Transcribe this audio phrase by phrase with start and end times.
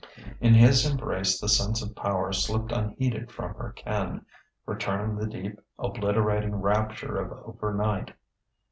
[0.39, 4.25] In his embrace the sense of power slipped unheeded from her ken;
[4.65, 8.15] returned the deep, obliterating rapture of over night.